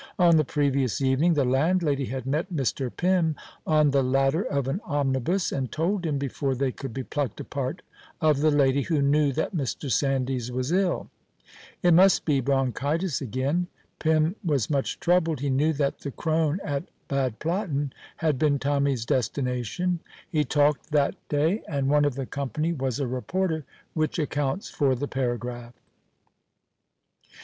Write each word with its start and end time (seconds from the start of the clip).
On 0.17 0.35
the 0.35 0.43
previous 0.43 0.99
evening 0.99 1.35
the 1.35 1.45
landlady 1.45 2.05
had 2.05 2.25
met 2.25 2.51
Mr. 2.51 2.89
Pym 2.89 3.35
on 3.67 3.91
the 3.91 4.01
ladder 4.01 4.41
of 4.41 4.67
an 4.67 4.81
omnibus, 4.83 5.51
and 5.51 5.71
told 5.71 6.07
him, 6.07 6.17
before 6.17 6.55
they 6.55 6.71
could 6.71 6.91
be 6.91 7.03
plucked 7.03 7.39
apart, 7.39 7.83
of 8.19 8.39
the 8.39 8.49
lady 8.49 8.81
who 8.81 8.99
knew 8.99 9.31
that 9.33 9.55
Mr. 9.55 9.91
Sandys 9.91 10.51
was 10.51 10.71
ill. 10.71 11.11
It 11.83 11.93
must 11.93 12.25
be 12.25 12.41
bronchitis 12.41 13.21
again. 13.21 13.67
Pym 13.99 14.35
was 14.43 14.71
much 14.71 14.99
troubled; 14.99 15.39
he 15.41 15.51
knew 15.51 15.71
that 15.73 15.99
the 15.99 16.09
Krone 16.09 16.59
at 16.65 16.85
Bad 17.07 17.37
Platten 17.37 17.91
had 18.17 18.39
been 18.39 18.57
Tommy's 18.57 19.05
destination. 19.05 19.99
He 20.31 20.43
talked 20.43 20.89
that 20.89 21.13
day, 21.29 21.61
and 21.69 21.91
one 21.91 22.05
of 22.05 22.15
the 22.15 22.25
company 22.25 22.73
was 22.73 22.99
a 22.99 23.05
reporter, 23.05 23.65
which 23.93 24.17
accounts 24.17 24.67
for 24.67 24.95
the 24.95 25.07
paragraph. 25.07 25.75